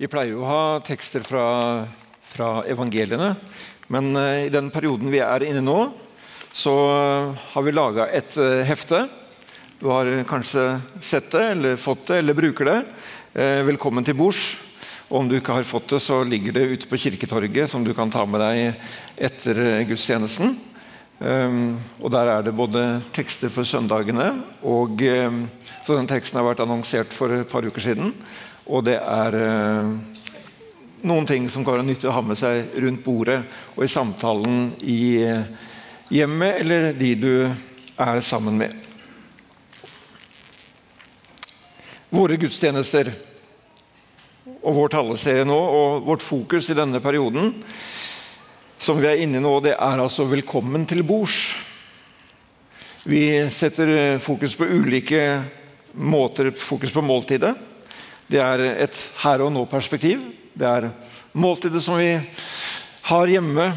[0.00, 1.42] Vi pleier jo å ha tekster fra,
[2.24, 3.34] fra evangeliene,
[3.92, 5.74] men eh, i den perioden vi er inne nå,
[6.56, 6.72] så
[7.36, 9.02] har vi laga et eh, hefte.
[9.76, 10.64] Du har kanskje
[11.04, 12.78] sett det, eller fått det, eller bruker det.
[13.34, 14.54] Eh, velkommen til bords.
[15.10, 17.92] Og om du ikke har fått det, så ligger det ute på Kirketorget, som du
[17.92, 18.80] kan ta med deg
[19.28, 20.56] etter gudstjenesten.
[21.20, 24.30] Um, og Der er det både tekster for søndagene
[24.64, 25.02] og
[25.84, 28.14] Så den teksten har vært annonsert for et par uker siden.
[28.70, 29.90] Og det er uh,
[31.10, 33.40] noen ting som kan være nyttig å ha med seg rundt bordet
[33.74, 35.48] og i samtalen i uh,
[36.14, 38.76] hjemmet eller de du er sammen med.
[42.14, 43.10] Våre gudstjenester
[44.60, 47.52] og vår taleserie nå og vårt fokus i denne perioden
[48.80, 51.58] som vi er inne i nå, det er altså 'velkommen til bords'.
[53.04, 55.42] Vi setter fokus på ulike
[55.92, 57.54] måter fokus på måltidet.
[58.30, 60.20] Det er et her og nå-perspektiv.
[60.54, 60.90] Det er
[61.34, 62.12] måltidet som vi
[63.10, 63.72] har hjemme,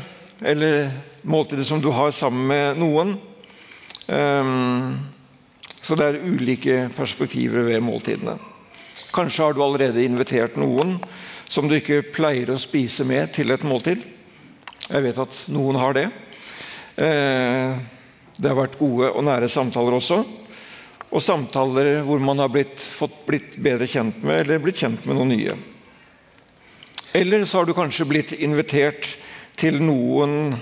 [0.46, 0.92] eller
[1.26, 3.16] måltidet som du har sammen med noen.
[4.06, 5.00] Um,
[5.82, 8.38] så det er ulike perspektiver ved måltidene.
[9.14, 11.00] Kanskje har du allerede invitert noen
[11.50, 14.06] som du ikke pleier å spise med, til et måltid.
[14.86, 16.06] Jeg vet at noen har det.
[16.98, 17.76] Eh,
[18.38, 20.22] det har vært gode og nære samtaler også.
[21.14, 25.20] Og samtaler hvor man har blitt, fått blitt bedre kjent med, eller blitt kjent med
[25.20, 25.56] noen nye.
[27.14, 29.12] Eller så har du kanskje blitt invitert
[29.60, 30.56] til noen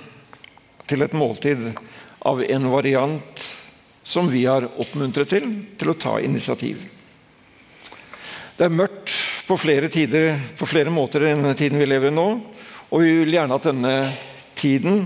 [0.92, 1.70] til et måltid
[2.28, 3.44] av en variant
[4.04, 5.48] som vi har oppmuntret til,
[5.80, 6.84] til å ta initiativ.
[8.58, 9.14] Det er mørkt
[9.48, 12.28] på flere tider, på flere måter enn tiden vi lever i nå.
[12.92, 13.94] Og vi vil gjerne at denne
[14.60, 15.06] tiden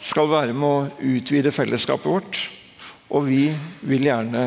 [0.00, 2.40] skal være med å utvide fellesskapet vårt.
[3.12, 3.42] Og vi
[3.86, 4.46] vil gjerne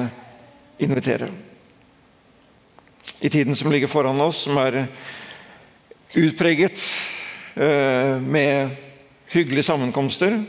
[0.79, 1.29] invitere.
[3.19, 4.85] I tiden som ligger foran oss, som er
[6.15, 6.79] utpreget
[7.55, 8.69] eh, med
[9.29, 10.39] hyggelige sammenkomster,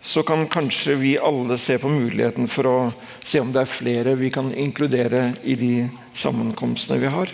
[0.00, 2.76] så kan kanskje vi alle se på muligheten for å
[3.24, 5.72] se om det er flere vi kan inkludere i de
[6.14, 7.32] sammenkomstene vi har.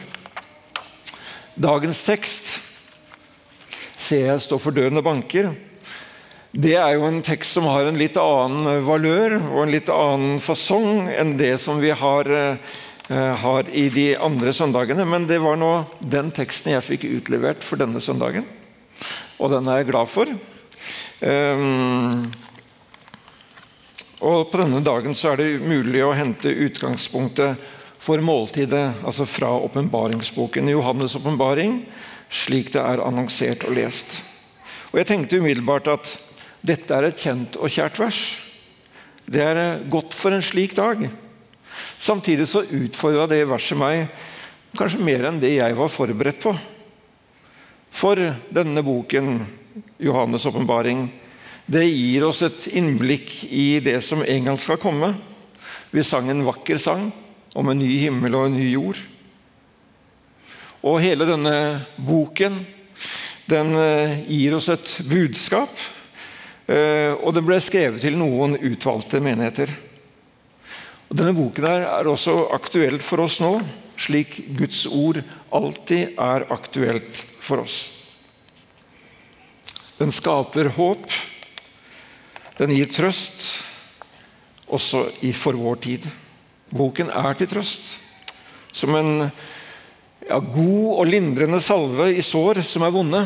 [1.52, 2.54] Dagens tekst
[4.02, 5.50] ser jeg står for døren og banker.
[6.52, 10.36] Det er jo en tekst som har en litt annen valør og en litt annen
[10.36, 15.06] fasong enn det som vi har, uh, har i de andre søndagene.
[15.08, 18.44] Men det var nå den teksten jeg fikk utlevert for denne søndagen.
[19.40, 20.28] Og den er jeg glad for.
[21.24, 22.26] Um,
[24.20, 27.64] og På denne dagen så er det mulig å hente utgangspunktet
[28.02, 30.68] for måltidet, altså fra åpenbaringsboken.
[30.68, 31.80] Johannes' åpenbaring
[32.28, 34.20] slik det er annonsert og lest.
[34.92, 36.12] Og Jeg tenkte umiddelbart at
[36.62, 38.20] dette er et kjent og kjært vers.
[39.26, 41.02] Det er eh, godt for en slik dag.
[41.98, 44.06] Samtidig så utfordra det verset meg
[44.78, 46.52] kanskje mer enn det jeg var forberedt på.
[47.92, 48.18] For
[48.54, 49.34] denne boken,
[50.00, 51.04] Johannes' åpenbaring,
[51.66, 55.12] det gir oss et innblikk i det som en gang skal komme.
[55.92, 57.10] Vi sang en vakker sang
[57.54, 59.00] om en ny himmel og en ny jord.
[60.82, 61.56] Og hele denne
[62.00, 62.62] boken
[63.50, 65.70] den eh, gir oss et budskap.
[66.70, 69.72] Eh, og den ble skrevet til noen utvalgte menigheter.
[71.10, 73.56] Og denne boken er også aktuell for oss nå,
[74.00, 75.20] slik Guds ord
[75.52, 77.82] alltid er aktuelt for oss.
[79.98, 81.04] Den skaper håp.
[82.56, 83.42] Den gir trøst,
[84.72, 85.04] også
[85.36, 86.06] for vår tid.
[86.72, 87.98] Boken er til trøst.
[88.72, 93.22] Som en ja, god og lindrende salve i sår som er vonde.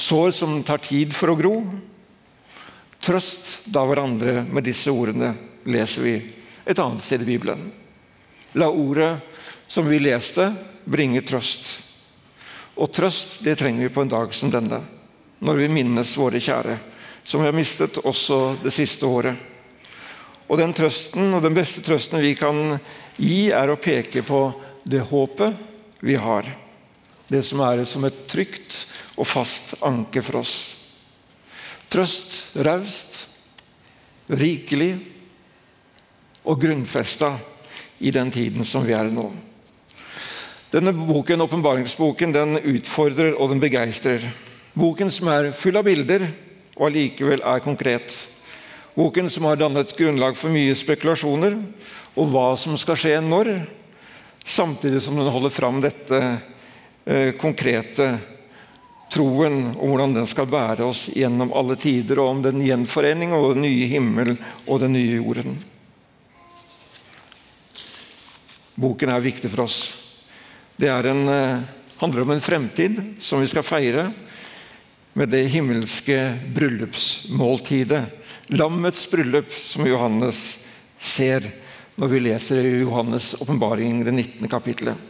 [0.00, 1.54] Sår som tar tid for å gro.
[3.04, 5.34] Trøst da hverandre med disse ordene,
[5.68, 6.14] leser vi
[6.64, 7.66] et annet sted i Bibelen.
[8.56, 9.10] La ordet
[9.68, 10.46] som vi leste,
[10.88, 11.68] bringe trøst.
[12.80, 14.80] Og trøst det trenger vi på en dag som denne,
[15.44, 16.78] når vi minnes våre kjære,
[17.20, 19.36] som vi har mistet også det siste året.
[20.48, 22.78] Og den trøsten, og den beste trøsten vi kan
[23.20, 24.46] gi, er å peke på
[24.80, 26.48] det håpet vi har.
[27.28, 28.80] Det som er som et trygt
[29.20, 30.54] og fast anker for oss.
[31.92, 33.26] Trøst raust,
[34.30, 34.94] rikelig
[36.48, 37.34] og grunnfesta
[38.00, 39.28] i den tiden som vi er nå.
[40.70, 44.22] Denne boken, åpenbaringsboken den utfordrer og den begeistrer.
[44.72, 46.24] Boken som er full av bilder
[46.78, 48.14] og allikevel er konkret.
[48.94, 51.58] Boken som har dannet grunnlag for mye spekulasjoner
[52.14, 53.52] og hva som skal skje når,
[54.46, 56.20] samtidig som den holder fram dette
[57.04, 58.14] eh, konkrete
[59.10, 63.54] troen og hvordan den skal bære oss gjennom alle tider, og om den gjenforening og
[63.54, 64.36] den nye himmel
[64.66, 65.58] og den nye jorden.
[68.80, 69.80] Boken er viktig for oss.
[70.80, 71.66] Det en eh,
[72.00, 74.06] handler om en fremtid som vi skal feire
[75.12, 76.16] med det himmelske
[76.54, 78.04] bryllupsmåltidet.
[78.56, 80.40] Lammets bryllup, som Johannes
[80.98, 81.44] ser
[82.00, 84.48] når vi leser Johannes' åpenbaring, det 19.
[84.48, 85.09] kapittelet.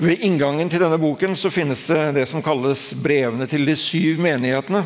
[0.00, 4.22] Ved inngangen til denne boken så finnes det det som kalles brevene til de syv
[4.24, 4.80] menighetene.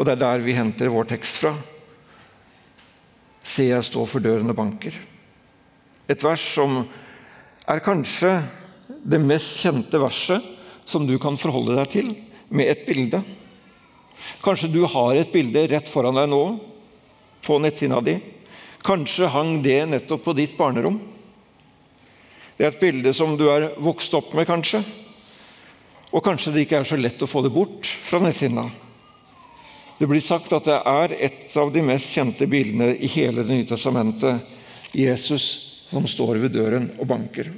[0.00, 1.50] Og det er der vi henter vår tekst fra.
[3.44, 4.96] Se, jeg står for døren og banker.
[6.08, 6.78] Et vers som
[7.68, 8.32] er kanskje
[9.04, 10.48] det mest kjente verset
[10.88, 12.08] som du kan forholde deg til
[12.48, 13.20] med et bilde.
[14.40, 16.42] Kanskje du har et bilde rett foran deg nå
[17.44, 18.16] på netthinna di.
[18.80, 20.96] Kanskje hang det nettopp på ditt barnerom.
[22.58, 24.80] Det er et bilde som du er vokst opp med, kanskje.
[26.10, 28.64] Og kanskje det ikke er så lett å få det bort fra netthinna.
[29.98, 33.54] Det blir sagt at det er et av de mest kjente bildene i hele Det
[33.54, 34.42] nye testamentet.
[34.90, 35.46] Jesus
[35.90, 37.50] som står ved døren og banker.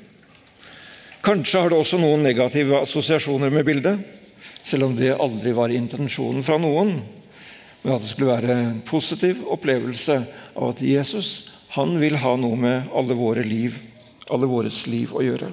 [1.25, 4.00] Kanskje har det også noen negative assosiasjoner med bildet,
[4.62, 6.94] selv om det aldri var intensjonen fra noen.
[7.82, 10.17] Men at det skulle være en positiv opplevelse
[10.55, 13.76] av at Jesus han vil ha noe med alle våre liv,
[14.30, 15.50] alle våres liv å gjøre.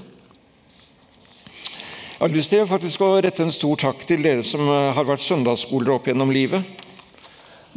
[2.18, 5.25] Jeg har lyst til faktisk å rette en stor takk til dere som har vært
[5.25, 6.65] søndagsskoler opp gjennom livet.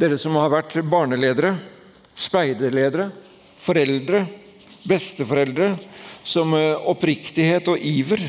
[0.01, 1.53] Dere som har vært barneledere,
[2.17, 3.11] speiderledere,
[3.61, 4.23] foreldre,
[4.89, 5.75] besteforeldre
[6.25, 6.55] som
[6.89, 8.23] oppriktighet og iver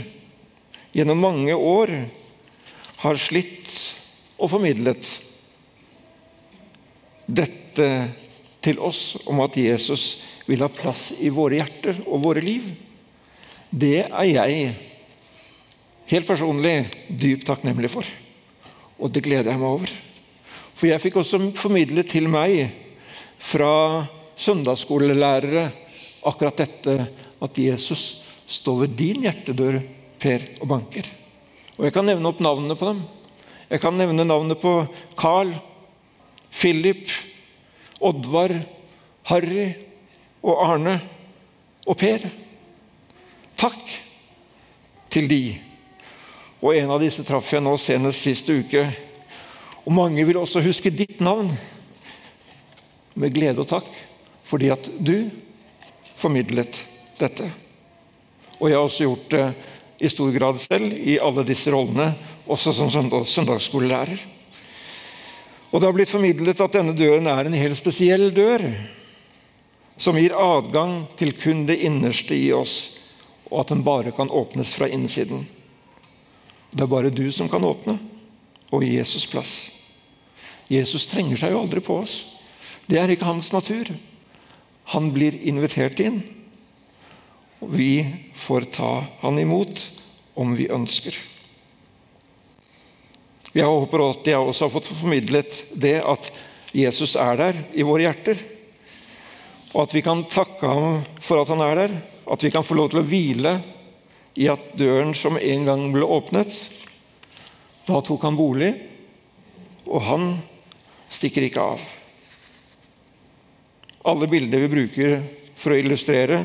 [0.92, 1.94] gjennom mange år
[3.02, 3.72] har slitt
[4.36, 5.08] og formidlet
[7.26, 7.88] dette
[8.62, 10.04] til oss om at Jesus
[10.46, 12.64] vil ha plass i våre hjerter og våre liv.
[13.70, 14.72] Det er jeg
[16.12, 16.74] helt personlig
[17.08, 18.06] dypt takknemlig for,
[18.98, 19.92] og det gleder jeg meg over.
[20.74, 22.66] For jeg fikk også formidlet til meg
[23.42, 24.02] fra
[24.38, 25.68] søndagsskolelærere
[26.28, 26.96] akkurat dette
[27.42, 29.80] at Jesus står ved din hjertedør,
[30.22, 31.02] Per, og banker.
[31.74, 33.00] Og Jeg kan nevne opp navnene på dem.
[33.66, 34.84] Jeg kan nevne navnet på
[35.18, 35.50] Carl,
[36.52, 37.10] Philip,
[37.98, 38.54] Oddvar,
[39.26, 39.72] Harry
[40.42, 40.96] og Arne
[41.86, 42.24] og Per.
[43.58, 43.94] Takk
[45.12, 45.42] til de.
[46.62, 48.84] Og en av disse traff jeg nå senest sist uke.
[49.82, 51.50] Og mange vil også huske ditt navn
[53.18, 53.88] med glede og takk,
[54.46, 55.28] fordi at du
[56.16, 56.80] formidlet
[57.18, 57.48] dette.
[58.60, 59.46] Og jeg har også gjort det
[60.02, 62.12] i stor grad selv i alle disse rollene,
[62.46, 64.22] også som søndagsskolelærer.
[65.72, 68.64] Og Det har blitt formidlet at denne døren er en helt spesiell dør,
[70.02, 72.98] som gir adgang til kun det innerste i oss,
[73.52, 75.44] og at den bare kan åpnes fra innsiden.
[76.72, 77.94] Det er bare du som kan åpne,
[78.72, 79.52] og gi Jesus plass.
[80.72, 82.16] Jesus trenger seg jo aldri på oss.
[82.90, 83.92] Det er ikke hans natur.
[84.90, 86.22] Han blir invitert inn.
[87.62, 87.92] Og vi
[88.34, 89.84] får ta han imot
[90.34, 91.14] om vi ønsker.
[93.52, 96.32] Jeg håper at jeg også har fått formidlet det at
[96.74, 98.40] Jesus er der i våre hjerter.
[99.72, 101.94] Og at vi kan takke ham for at han er der.
[102.28, 103.56] At vi kan få lov til å hvile
[104.40, 106.54] i at døren som en gang ble åpnet,
[107.88, 108.70] da tok han bolig,
[109.84, 110.28] og han
[111.12, 111.82] stikker ikke av.
[114.08, 115.18] Alle bilder vi bruker
[115.58, 116.44] for å illustrere,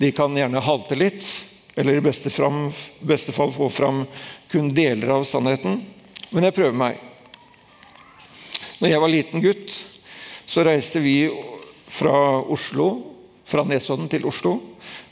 [0.00, 1.24] de kan gjerne halte litt,
[1.78, 2.66] eller i beste, fram,
[3.06, 4.02] beste fall få fram
[4.50, 5.78] kun deler av sannheten.
[6.30, 6.98] Men jeg prøver meg.
[8.80, 9.72] Når jeg var liten gutt,
[10.48, 11.14] så reiste vi
[11.90, 12.88] fra Oslo,
[13.44, 14.56] fra Nesodden til Oslo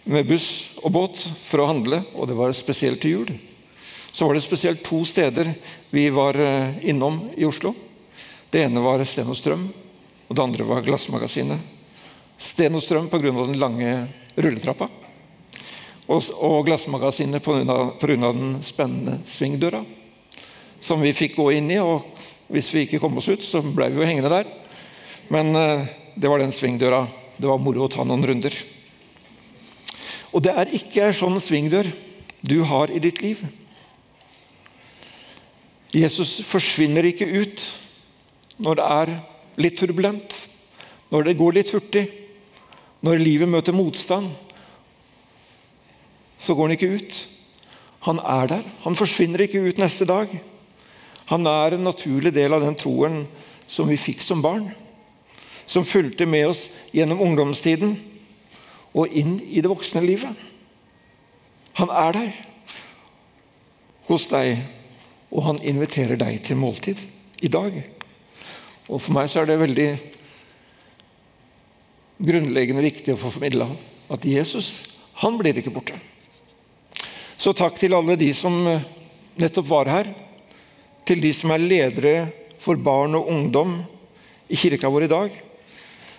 [0.09, 3.33] med buss og båt for å handle, og det var spesielt til jul.
[4.13, 5.51] Så var det spesielt to steder
[5.91, 7.75] vi var eh, innom i Oslo.
[8.49, 9.67] Det ene var Sten og Strøm,
[10.29, 11.75] og det andre var Glassmagasinet.
[12.39, 13.33] Sten og strøm pga.
[13.35, 13.93] den lange
[14.39, 14.87] rulletrappa.
[16.07, 17.97] Og, og glassmagasinet pga.
[18.07, 19.83] den spennende svingdøra
[20.81, 21.81] som vi fikk gå inn i.
[21.83, 22.07] og
[22.49, 24.47] Hvis vi ikke kom oss ut, så ble vi jo hengende der.
[25.35, 27.07] Men eh, det var den svingdøra.
[27.39, 28.55] Det var moro å ta noen runder.
[30.35, 31.89] Og det er ikke en sånn svingdør
[32.43, 33.41] du har i ditt liv.
[35.95, 37.63] Jesus forsvinner ikke ut
[38.59, 39.13] når det er
[39.63, 40.35] litt turbulent,
[41.09, 42.05] når det går litt hurtig,
[43.01, 44.29] når livet møter motstand,
[46.39, 47.17] så går han ikke ut.
[48.07, 48.67] Han er der.
[48.85, 50.31] Han forsvinner ikke ut neste dag.
[51.31, 53.23] Han er en naturlig del av den troen
[53.69, 54.69] som vi fikk som barn.
[55.69, 57.99] Som fulgte med oss gjennom ungdomstiden
[58.97, 60.33] og inn i det voksne livet.
[61.79, 62.31] Han er der
[64.09, 64.63] hos deg,
[65.29, 67.01] og han inviterer deg til måltid
[67.45, 67.77] i dag.
[68.89, 69.89] Og For meg så er det veldig
[72.19, 73.69] grunnleggende viktig å få formidla
[74.11, 74.73] at Jesus
[75.21, 75.99] han blir ikke borte.
[77.39, 78.83] Så takk til alle de som eh,
[79.39, 80.09] nettopp var her.
[81.07, 82.15] Til de som er ledere
[82.59, 83.77] for barn og ungdom
[84.51, 85.37] i kirka vår i dag.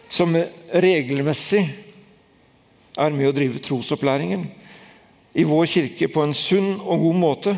[0.10, 0.34] Som
[0.74, 1.64] regelmessig
[3.00, 4.48] er med å drive trosopplæringen
[5.38, 7.54] i vår kirke på en sunn og god måte.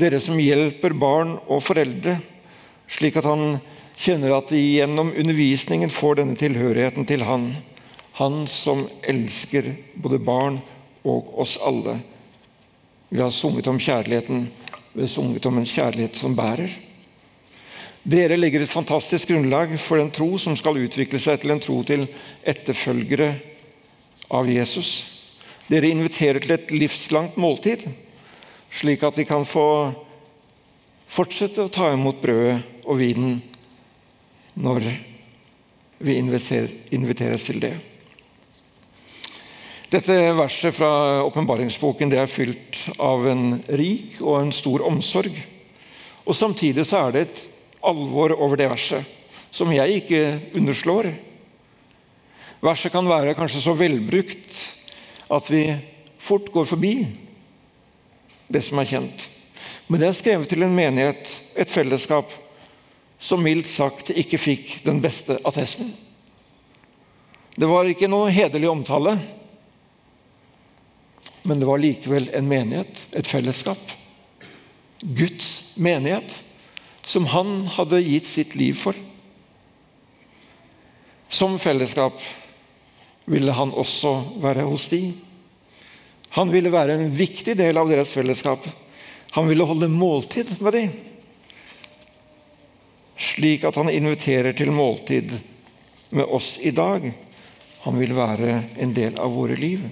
[0.00, 2.16] Dere som hjelper barn og foreldre,
[2.90, 3.58] slik at han
[4.00, 7.50] kjenner at de gjennom undervisningen får denne tilhørigheten til Han.
[8.16, 10.58] Han som elsker både barn
[11.04, 11.98] og oss alle.
[13.10, 14.46] Vi har sunget om kjærligheten.
[14.92, 16.72] Vi har sunget om en kjærlighet som bærer.
[18.10, 21.76] Dere legger et fantastisk grunnlag for den tro som skal utvikle seg til en tro
[21.86, 22.08] til
[22.48, 23.28] etterfølgere
[24.34, 24.88] av Jesus.
[25.68, 27.84] Dere inviterer til et livslangt måltid,
[28.74, 29.66] slik at de kan få
[31.10, 33.38] fortsette å ta imot brødet og vinen
[34.58, 34.88] når
[36.02, 37.76] vi inviteres til det.
[39.90, 45.34] Dette verset fra åpenbaringsboken er fylt av en rik og en stor omsorg.
[46.26, 47.46] Og Samtidig så er det et
[47.86, 49.16] alvor over det verset
[49.50, 50.22] som jeg ikke
[50.58, 51.10] underslår.
[52.62, 54.54] Verset kan være kanskje så velbrukt
[55.30, 55.64] at vi
[56.20, 56.94] fort går forbi
[58.50, 59.26] det som er kjent.
[59.90, 62.30] Men det er skrevet til en menighet, et fellesskap,
[63.18, 65.90] som mildt sagt ikke fikk den beste attesten.
[67.58, 69.16] Det var ikke noe hederlig omtale,
[71.42, 73.80] men det var likevel en menighet, et fellesskap.
[75.00, 76.36] Guds menighet,
[77.10, 78.94] som han hadde gitt sitt liv for.
[81.28, 82.22] Som fellesskap
[83.30, 84.12] ville han også
[84.42, 85.02] være hos de.
[86.38, 88.62] Han ville være en viktig del av deres fellesskap.
[89.34, 90.84] Han ville holde måltid med de,
[93.20, 95.34] Slik at han inviterer til måltid
[96.16, 97.04] med oss i dag.
[97.84, 99.82] Han vil være en del av våre liv.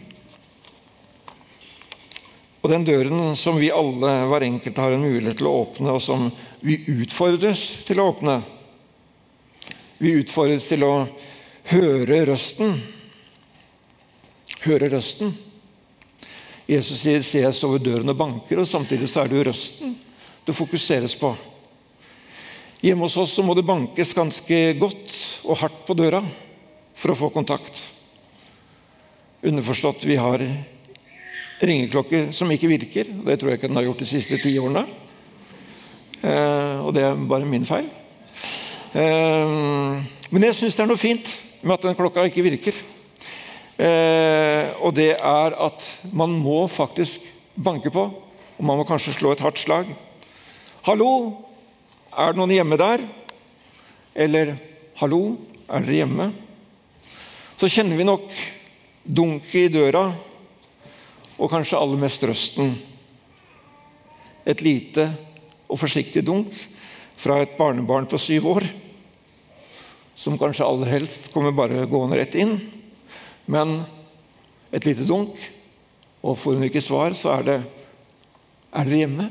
[2.68, 6.02] Og den døren som vi alle, hver enkelt, har en mulighet til å åpne, og
[6.04, 6.26] som
[6.60, 8.42] vi utfordres til å åpne
[9.98, 11.08] Vi utfordres til å
[11.72, 12.76] høre røsten
[14.68, 15.32] høre røsten.
[16.68, 19.50] Jesus sier 'Se, jeg står ved døren og banker', og samtidig så er det jo
[19.50, 19.96] røsten
[20.44, 21.34] det fokuseres på.
[22.80, 26.22] Hjemme hos oss så må det bankes ganske godt og hardt på døra
[26.94, 27.74] for å få kontakt.
[29.42, 30.38] Underforstått vi har
[31.60, 33.10] ringeklokke som ikke virker.
[33.26, 34.84] Det tror jeg ikke den har gjort de siste ti årene.
[36.22, 37.88] Eh, og det er bare min feil.
[38.94, 39.56] Eh,
[40.30, 41.28] men jeg syns det er noe fint
[41.62, 42.78] med at den klokka ikke virker.
[43.78, 48.08] Eh, og det er at man må faktisk banke på,
[48.58, 49.86] og man må kanskje slå et hardt slag.
[50.82, 51.34] 'Hallo,
[52.16, 53.02] er det noen hjemme der?'
[54.14, 54.56] Eller
[54.96, 55.36] 'Hallo,
[55.68, 56.32] er dere hjemme?'
[57.58, 58.30] Så kjenner vi nok
[59.04, 60.14] dunket i døra,
[61.38, 62.74] og kanskje aller mest røsten.
[64.48, 65.06] Et lite
[65.68, 66.50] og forsiktig dunk
[67.18, 68.66] fra et barnebarn på syv år,
[70.18, 72.56] som kanskje aller helst kommer bare gående rett inn.
[73.46, 73.80] Men
[74.74, 75.38] et lite dunk,
[76.22, 77.58] og får hun ikke svar, så er det
[78.68, 79.24] Er dere hjemme?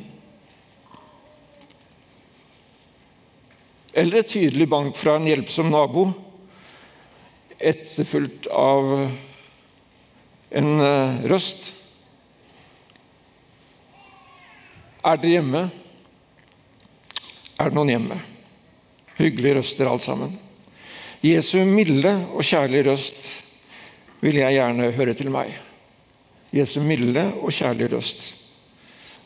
[3.94, 6.08] Eller et tydelig bank fra en hjelpsom nabo,
[7.58, 8.90] etterfulgt av
[10.58, 11.77] en eh, røst.
[15.08, 15.62] Er dere hjemme?
[17.56, 18.18] Er det noen hjemme?
[19.16, 20.34] Hyggelige røster, alt sammen.
[21.24, 23.22] Jesu milde og kjærlige røst
[24.20, 25.54] vil jeg gjerne høre til meg.
[26.52, 28.26] Jesu milde og kjærlige røst.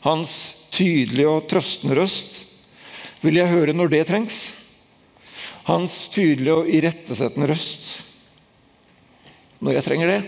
[0.06, 0.36] Hans
[0.72, 2.44] tydelige og trøstende røst
[3.22, 4.38] vil jeg høre når det trengs.
[5.66, 7.90] Hans tydelige og irettesettende røst
[9.62, 10.22] når jeg trenger det.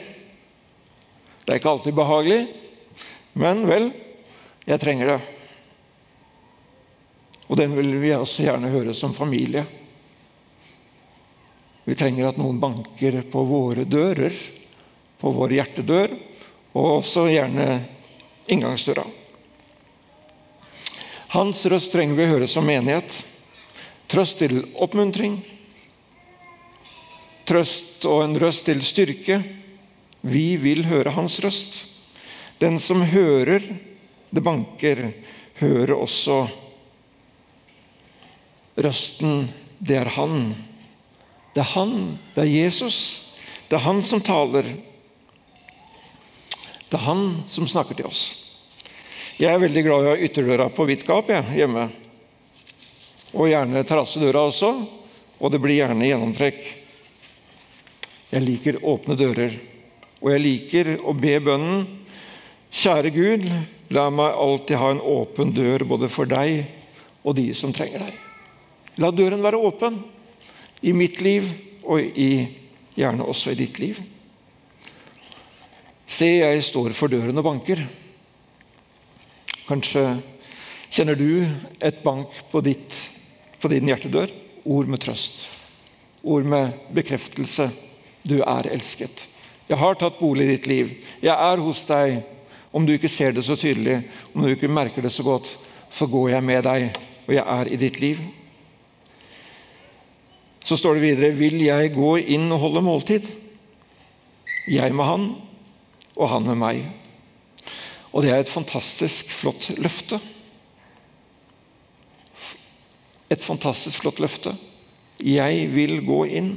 [1.44, 2.42] Det er ikke alltid behagelig,
[3.34, 3.88] men vel,
[4.66, 5.33] jeg trenger det.
[7.48, 9.64] Og den vil vi også gjerne høre som familie.
[11.84, 14.32] Vi trenger at noen banker på våre dører,
[15.20, 16.14] på vår hjertedør,
[16.74, 17.66] og også gjerne
[18.50, 19.04] inngangsdøra.
[21.34, 23.20] Hans røst trenger vi å høre som menighet.
[24.08, 25.40] Trøst til oppmuntring.
[27.44, 29.40] Trøst og en røst til styrke.
[30.24, 31.82] Vi vil høre hans røst.
[32.62, 33.66] Den som hører
[34.30, 35.10] det banker,
[35.60, 36.46] hører også
[38.76, 39.48] røsten.
[39.78, 40.54] Det er han.
[41.54, 41.94] Det er han,
[42.34, 42.98] det er Jesus.
[43.68, 44.66] Det er han som taler.
[46.88, 48.24] Det er han som snakker til oss.
[49.38, 51.88] Jeg er veldig glad i å ha ytterdøra på vidt gap hjemme.
[53.34, 54.70] Og gjerne terrassedøra også.
[55.42, 56.60] Og det blir gjerne gjennomtrekk.
[58.30, 59.58] Jeg liker åpne dører.
[60.22, 61.84] Og jeg liker å be bønnen
[62.74, 63.44] Kjære Gud,
[63.94, 66.64] la meg alltid ha en åpen dør både for deg
[67.22, 68.23] og de som trenger deg.
[69.02, 69.96] La døren være åpen
[70.86, 71.48] i mitt liv
[71.82, 72.46] og i,
[72.94, 73.98] gjerne også i ditt liv.
[76.06, 77.80] Se, jeg står for døren og banker.
[79.66, 80.04] Kanskje
[80.92, 81.42] kjenner du
[81.82, 82.94] et bank på, ditt,
[83.58, 84.30] på din hjertedør.
[84.64, 85.46] Ord med trøst.
[86.22, 87.66] Ord med bekreftelse.
[88.22, 89.26] Du er elsket.
[89.68, 90.94] Jeg har tatt bolig i ditt liv.
[91.24, 92.20] Jeg er hos deg.
[92.74, 94.00] Om du ikke ser det så tydelig,
[94.34, 95.52] om du ikke merker det så godt,
[95.86, 98.22] så går jeg med deg, og jeg er i ditt liv.
[100.64, 103.26] Så står det videre Vil jeg gå inn og holde måltid?
[104.64, 105.26] Jeg med han,
[106.16, 106.84] og han med meg.
[108.14, 110.16] Og det er et fantastisk flott løfte.
[113.28, 114.54] Et fantastisk flott løfte.
[115.20, 116.50] Jeg vil gå inn.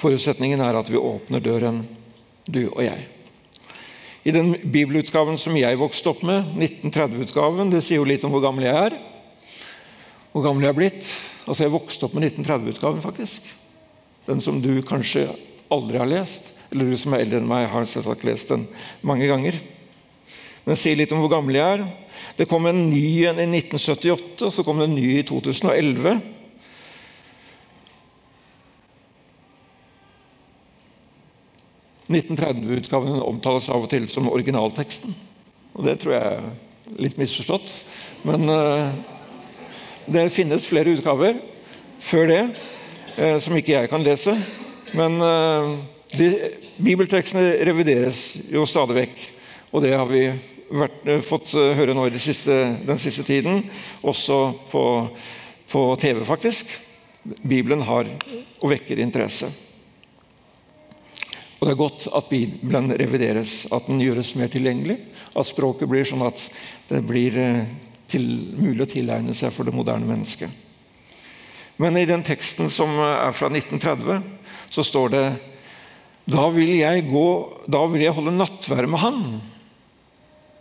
[0.00, 1.84] Forutsetningen er at vi åpner døren,
[2.48, 3.06] du og jeg.
[4.24, 8.42] I den bibelutgaven som jeg vokste opp med, 1930-utgaven, det sier jo litt om hvor
[8.44, 8.96] gammel jeg er.
[10.30, 11.06] Hvor gammel jeg er blitt.
[11.46, 13.46] Altså, jeg vokste opp med 1930-utgaven, faktisk.
[14.28, 15.26] Den som du kanskje
[15.72, 16.52] aldri har lest.
[16.70, 18.68] Eller du som er eldre enn meg, har selvsagt lest den
[19.06, 19.58] mange ganger.
[20.66, 21.86] Men si litt om hvor gammel jeg er.
[22.38, 26.20] Det kom en ny en i 1978, og så kom det en ny i 2011.
[32.10, 35.14] «1930-utgaven omtales av og til som originalteksten.
[35.78, 37.70] Og Det tror jeg er litt misforstått.
[38.26, 38.90] Men uh,
[40.06, 41.38] det finnes flere utgaver
[42.00, 44.34] før det uh, som ikke jeg kan lese.
[44.96, 45.76] Men uh,
[46.16, 46.30] de,
[46.80, 49.24] bibeltekstene revideres jo stadig vekk.
[49.70, 50.24] Og det har vi
[50.70, 52.54] vært, fått høre nå de siste,
[52.86, 53.64] den siste tiden,
[54.02, 54.84] også på,
[55.70, 56.70] på TV, faktisk.
[57.42, 58.08] Bibelen har
[58.60, 59.50] og vekker interesse.
[61.60, 64.96] Og Det er godt at Bibelen revideres, at den gjøres mer tilgjengelig.
[65.36, 66.40] At språket blir sånn at
[66.88, 67.68] det blir eh,
[68.10, 68.26] til,
[68.58, 70.50] mulig å tilegne seg for det moderne mennesket.
[71.80, 74.20] Men i den teksten som er fra 1930,
[74.70, 75.24] så står det
[76.30, 77.28] da vil jeg, gå,
[77.66, 79.22] da vil jeg holde nattvær med han.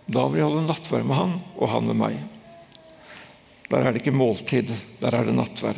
[0.09, 2.19] Da vil jeg holde nattvær med han, og han med meg.
[3.69, 5.77] Der er det ikke måltid, der er det nattvær.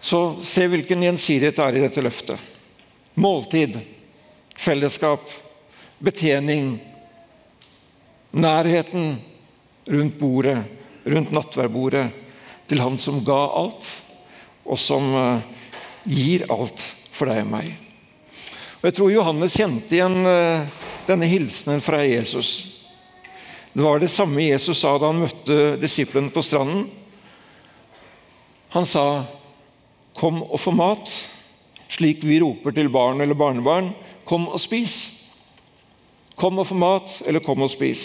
[0.00, 2.40] Så se hvilken gjensidighet det er i dette løftet.
[3.18, 3.76] Måltid,
[4.56, 5.26] fellesskap,
[5.98, 6.76] betjening,
[8.30, 9.16] nærheten
[9.88, 10.58] rundt bordet,
[11.04, 12.08] rundt nattverdbordet,
[12.68, 13.86] til Han som ga alt,
[14.68, 15.40] og som uh,
[16.04, 16.82] gir alt
[17.14, 17.70] for deg og meg.
[18.78, 20.68] Og Jeg tror Johannes kjente igjen uh,
[21.08, 22.78] denne hilsenen fra Jesus.
[23.72, 26.88] Det var det samme Jesus sa da han møtte disiplene på stranden.
[28.76, 29.24] Han sa
[30.18, 31.28] 'Kom og få mat',
[31.88, 33.94] slik vi roper til barn eller barnebarn.
[34.24, 35.17] Kom og spis.
[36.38, 38.04] Kom og få mat, eller kom og spis.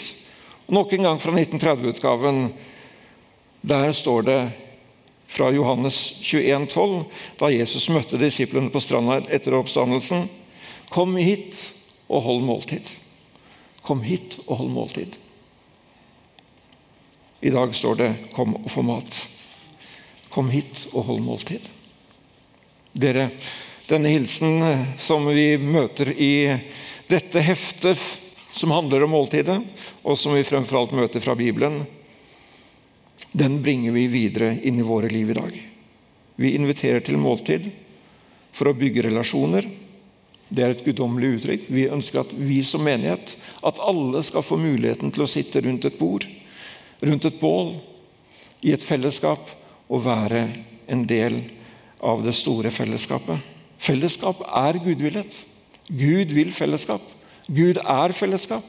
[0.66, 2.48] Og nok en gang fra 1930-utgaven.
[3.64, 4.38] Der står det
[5.30, 7.04] fra Johannes 21, 12,
[7.40, 10.26] da Jesus møtte disiplene på stranda etter oppstandelsen.
[10.90, 11.56] Kom hit
[12.08, 12.90] og hold måltid.
[13.84, 15.16] Kom hit og hold måltid.
[17.44, 19.28] I dag står det 'kom og få mat'.
[20.28, 21.60] Kom hit og hold måltid
[22.94, 23.28] dere
[23.88, 26.34] denne hilsen eh, som vi møter i
[27.10, 28.00] dette heftet
[28.54, 29.58] som handler om måltidet,
[30.06, 31.80] og som vi fremfor alt møter fra Bibelen,
[33.34, 35.56] den bringer vi videre inn i våre liv i dag.
[36.38, 37.66] Vi inviterer til måltid
[38.54, 39.66] for å bygge relasjoner.
[40.48, 41.66] Det er et guddommelig uttrykk.
[41.66, 43.34] Vi ønsker at vi som menighet,
[43.66, 46.26] at alle skal få muligheten til å sitte rundt et bord,
[47.02, 47.74] rundt et bål,
[48.64, 49.50] i et fellesskap
[49.90, 50.46] og være
[50.88, 51.40] en del
[52.04, 53.42] av det store fellesskapet.
[53.82, 55.34] Fellesskap er gudvillet.
[55.90, 57.02] Gud vil fellesskap.
[57.46, 58.66] Gud er fellesskap,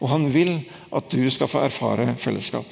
[0.00, 0.58] og han vil
[0.94, 2.66] at du skal få erfare fellesskap.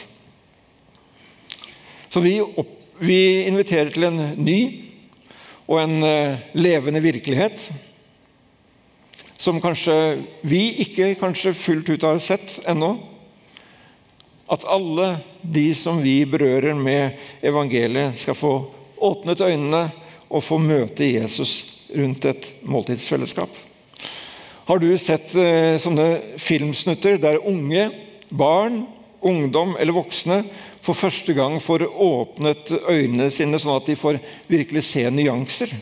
[2.09, 2.71] Så vi, opp,
[3.03, 4.61] vi inviterer til en ny
[5.67, 7.59] og en uh, levende virkelighet
[9.45, 12.95] som kanskje vi ikke kanskje fullt ut har sett ennå.
[14.49, 18.55] At alle de som vi berører med evangeliet, skal få
[19.05, 19.89] åpnet øynene
[20.31, 21.57] og få møte Jesus
[21.93, 23.51] rundt et måltidsfellesskap.
[24.65, 27.91] Har du sett eh, sånne filmsnutter der unge,
[28.33, 28.87] barn,
[29.25, 30.39] ungdom eller voksne
[30.85, 35.75] for første gang får åpnet øynene sine sånn at de får virkelig se nyanser?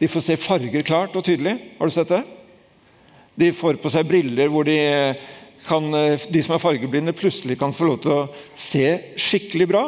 [0.00, 1.58] De får se farger klart og tydelig.
[1.76, 2.22] Har du sett det?
[3.38, 4.78] De får på seg briller hvor de,
[5.68, 8.22] kan, eh, de som er fargeblinde, plutselig kan få lov til å
[8.56, 8.86] se
[9.20, 9.84] skikkelig bra.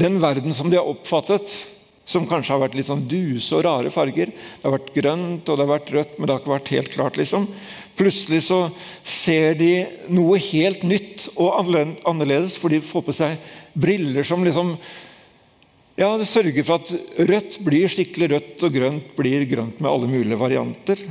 [0.00, 1.52] Den verden som de har oppfattet
[2.04, 4.32] som kanskje har vært litt sånn duse og rare farger.
[4.32, 6.92] Det har vært grønt og det har vært rødt, men det har ikke vært helt
[6.96, 7.20] klart.
[7.20, 7.46] liksom.
[7.98, 8.60] Plutselig så
[9.06, 9.72] ser de
[10.10, 14.76] noe helt nytt og annerledes, for de får på seg briller som liksom
[15.92, 20.08] ja, det sørger for at rødt blir skikkelig rødt, og grønt blir grønt med alle
[20.08, 21.02] mulige varianter.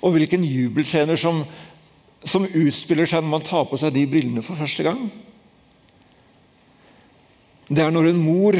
[0.00, 1.42] Og hvilken jubelscener som,
[2.24, 5.04] som utspiller seg når man tar på seg de brillene for første gang.
[7.68, 8.56] Det er når en mor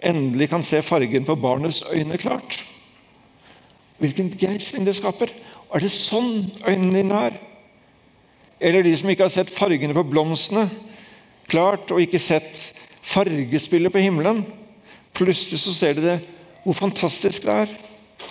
[0.00, 2.60] endelig kan se fargen på barnets øyne klart.
[3.98, 5.32] Hvilken begeistring det skaper.
[5.74, 7.38] Er det sånn øynene dine er?
[8.60, 10.68] Eller de som ikke har sett fargene på blomstene
[11.48, 12.58] klart, og ikke sett
[13.02, 14.42] fargespillet på himmelen.
[15.16, 16.18] Plutselig så ser de det,
[16.64, 17.74] hvor fantastisk det er.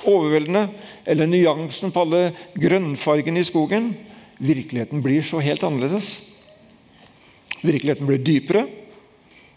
[0.07, 0.67] Overveldende.
[1.07, 3.93] Eller nyansen på alle grønnfargene i skogen.
[4.37, 6.17] Virkeligheten blir så helt annerledes.
[7.63, 8.67] Virkeligheten blir dypere,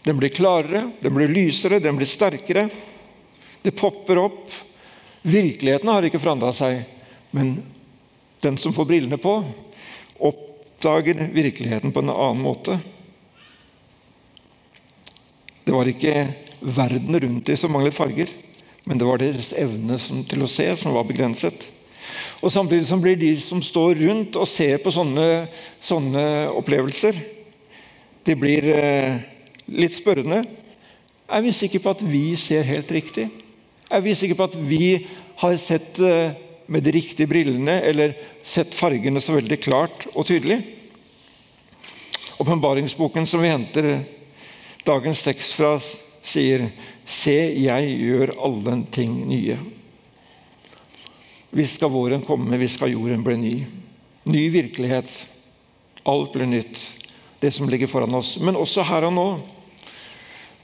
[0.03, 2.69] den blir klarere, den blir lysere, den blir sterkere.
[3.61, 4.53] Det popper opp.
[5.21, 6.81] Virkeligheten har ikke forandra seg,
[7.31, 7.59] men
[8.41, 9.35] den som får brillene på,
[10.17, 12.79] oppdager virkeligheten på en annen måte.
[15.63, 16.15] Det var ikke
[16.59, 18.31] verden rundt dem som manglet farger,
[18.89, 21.67] men det var deres evne til å se som var begrenset.
[22.41, 25.45] Og Samtidig som blir de som står rundt og ser på sånne,
[25.77, 26.23] sånne
[26.57, 27.21] opplevelser,
[28.25, 29.21] de blir eh,
[29.69, 30.41] litt spørrende.
[31.31, 33.27] Er vi sikre på at vi ser helt riktig?
[33.91, 34.93] Er vi sikre på at vi
[35.41, 36.37] har sett eh,
[36.71, 40.61] med de riktige brillene eller sett fargene så veldig klart og tydelig?
[42.41, 43.91] Åpenbaringsboken som vi henter
[44.87, 45.75] dagens tekst fra,
[46.21, 46.69] sier
[47.11, 49.57] Se, jeg gjør alle ting nye.
[51.51, 53.55] Vi skal våren komme, vi skal jorden bli ny.
[54.31, 55.09] Ny virkelighet.
[56.07, 56.79] Alt blir nytt,
[57.41, 58.35] det som ligger foran oss.
[58.39, 59.27] Men også her og nå.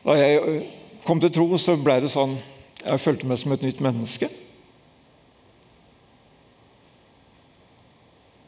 [0.05, 0.61] Da jeg
[1.07, 2.37] kom til tro, så ble det sånn
[2.77, 4.29] Jeg følte meg som et nytt menneske.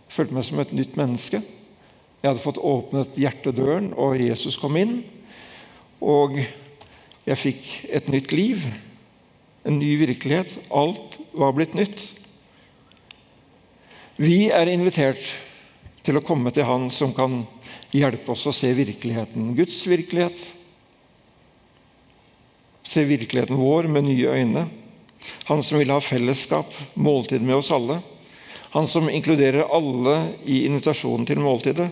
[0.06, 1.42] Jeg følte meg som et nytt menneske.
[2.22, 5.02] Jeg hadde fått åpnet hjertedøren, og Jesus kom inn.
[6.00, 6.38] Og
[7.26, 8.64] jeg fikk et nytt liv,
[9.68, 10.60] en ny virkelighet.
[10.70, 12.06] Alt var blitt nytt.
[14.20, 15.24] Vi er invitert
[16.06, 17.42] til å komme til Han som kan
[17.96, 19.54] hjelpe oss å se virkeligheten.
[19.58, 20.44] Guds virkelighet.
[22.84, 24.68] Se virkeligheten vår med nye øyne.
[25.50, 28.00] Han som vil ha fellesskap, måltid med oss alle.
[28.74, 31.90] Han som inkluderer alle i invitasjonen til måltidet.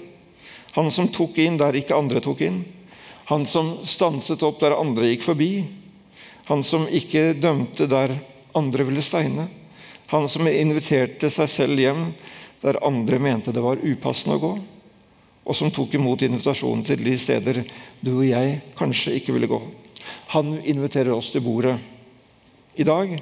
[0.78, 2.62] Han som tok inn der ikke andre tok inn.
[3.28, 5.52] Han som stanset opp der andre gikk forbi.
[6.48, 8.14] Han som ikke dømte der
[8.56, 9.48] andre ville steine.
[10.14, 12.12] Han som inviterte seg selv hjem
[12.62, 14.54] der andre mente det var upassende å gå.
[15.48, 17.62] Og som tok imot invitasjonen til de steder
[18.04, 19.62] du og jeg kanskje ikke ville gå.
[20.36, 21.78] Han inviterer oss til bordet
[22.76, 23.16] i dag.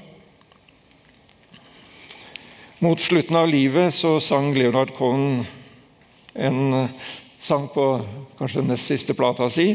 [2.82, 5.46] Mot slutten av livet så sang Leonard Cohen
[6.36, 6.90] en
[7.40, 7.86] sang på
[8.40, 9.70] kanskje den nest siste plata si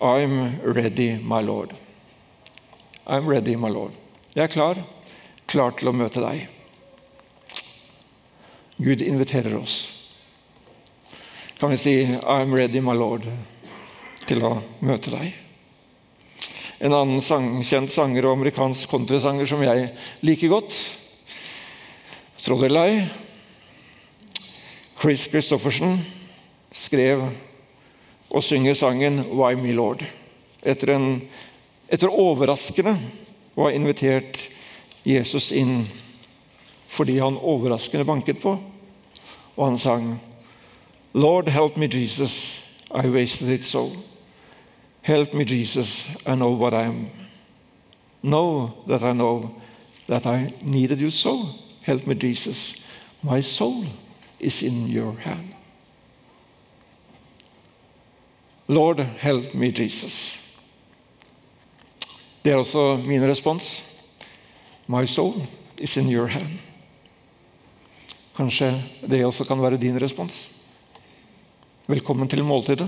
[0.00, 1.74] I'm ready, my Lord.
[3.06, 3.92] I'm ready, my Lord.
[4.34, 4.78] Jeg er klar,
[5.46, 6.46] klar til å møte deg.
[8.80, 9.99] Gud inviterer oss.
[11.60, 13.28] Kan vi si 'I'm ready, my Lord',
[14.24, 15.34] til å møte deg?
[16.80, 19.90] En annen sang, kjent sanger og amerikansk countrysanger som jeg
[20.24, 20.72] liker godt,
[22.40, 23.02] tro det eller ei,
[25.02, 26.00] Chris Christoffersen,
[26.72, 27.26] skrev
[28.30, 30.06] og synger sangen 'Why Me Lord'.
[30.64, 31.28] Etter, en,
[31.90, 32.96] etter overraskende
[33.54, 34.48] å ha invitert
[35.04, 35.84] Jesus inn
[36.88, 38.56] fordi han overraskende banket på.
[39.56, 40.20] Og han sang
[41.12, 43.92] 'Lord, help me, Jesus, I wasted it so'.
[45.02, 47.10] Help me, Jesus, I know what I am.
[48.22, 49.54] Know that I know
[50.06, 51.48] that I needed you so.
[51.82, 52.74] Help me, Jesus.
[53.22, 53.84] My soul
[54.38, 55.54] is in your hand.
[58.68, 60.36] Lord, help me, Jesus.
[62.44, 63.82] Det er også min respons.
[64.86, 65.46] My soul
[65.78, 66.58] is in your hand.
[68.36, 70.59] Kanskje det også kan være din respons.
[71.90, 72.86] Velkommen til måltidet.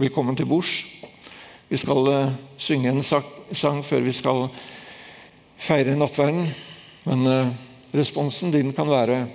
[0.00, 0.70] Velkommen til bords.
[1.68, 4.46] Vi skal uh, synge en sang før vi skal
[5.60, 6.46] feire nattverden.
[7.04, 7.50] Men uh,
[7.92, 9.26] responsen din kan være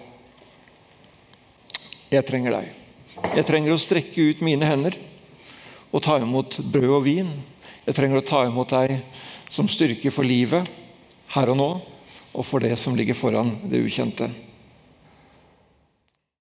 [2.10, 2.74] Jeg trenger deg.
[3.38, 4.98] Jeg trenger å strekke ut mine hender
[5.92, 7.30] og ta imot brød og vin.
[7.86, 8.98] Jeg trenger å ta imot deg
[9.46, 10.66] som styrke for livet
[11.36, 11.72] her og nå,
[12.34, 14.32] og for det som ligger foran det ukjente.